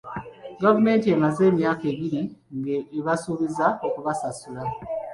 [0.63, 2.21] Gavumenti emaze emyaka ebiri
[2.57, 4.61] ng'ebasuubiza okubasasula.